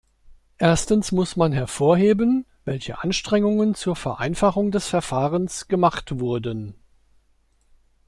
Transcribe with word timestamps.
Erstens 0.57 1.11
muss 1.11 1.35
man 1.35 1.51
hervorheben, 1.51 2.47
welche 2.65 3.03
Anstrengungen 3.03 3.75
zur 3.75 3.95
Vereinfachung 3.95 4.71
des 4.71 4.87
Verfahrens 4.87 5.67
gemacht 5.67 6.19
wurden. 6.19 6.73